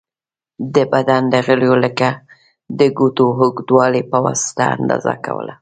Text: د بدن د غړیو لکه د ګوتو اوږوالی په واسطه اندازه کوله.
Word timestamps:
د 0.75 0.77
بدن 0.93 1.21
د 1.33 1.35
غړیو 1.47 1.75
لکه 1.85 2.07
د 2.79 2.81
ګوتو 2.97 3.25
اوږوالی 3.39 4.03
په 4.11 4.17
واسطه 4.25 4.63
اندازه 4.77 5.13
کوله. 5.25 5.49